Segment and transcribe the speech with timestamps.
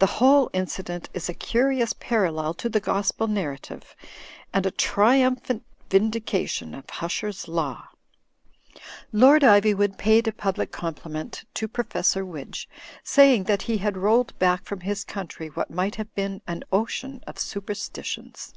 [0.00, 3.84] The whole incident is a curious parallel to the Gospel nar rative
[4.52, 7.88] and a triumphant vindication of Huscher's law.'*
[9.12, 12.66] Lord Ivywood paid a public compliment to Profes sor Widge,
[13.02, 17.24] saying that he had rolled back from his coimtry what might have been an ocean
[17.26, 18.52] of supersti tions.